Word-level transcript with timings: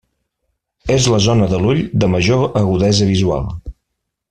És 0.93 1.09
la 1.15 1.19
zona 1.25 1.49
de 1.51 1.59
l'ull 1.65 1.83
de 2.05 2.11
major 2.15 2.47
agudesa 2.63 3.11
visual. 3.13 3.49